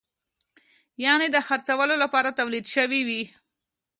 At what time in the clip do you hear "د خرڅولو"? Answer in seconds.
1.31-1.95